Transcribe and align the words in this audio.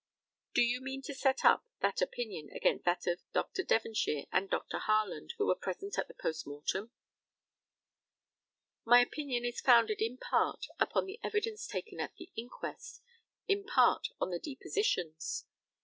Do 0.55 0.63
you 0.63 0.81
mean 0.81 1.03
to 1.03 1.13
set 1.13 1.45
up 1.45 1.63
that 1.81 2.01
opinion 2.01 2.49
against 2.55 2.85
that 2.85 3.05
of 3.05 3.21
Dr. 3.33 3.61
Devonshire 3.61 4.25
and 4.31 4.49
Dr. 4.49 4.79
Harland, 4.79 5.35
who 5.37 5.45
were 5.45 5.53
present 5.53 5.99
at 5.99 6.07
the 6.07 6.15
post 6.15 6.47
mortem? 6.47 6.89
My 8.83 8.99
opinion 8.99 9.45
is 9.45 9.61
founded 9.61 10.01
in 10.01 10.17
part 10.17 10.65
upon 10.79 11.05
the 11.05 11.19
evidence 11.21 11.67
taken 11.67 11.99
at 11.99 12.15
the 12.15 12.31
inquest, 12.35 13.03
in 13.47 13.63
part 13.63 14.07
on 14.19 14.31
the 14.31 14.39
depositions. 14.39 15.45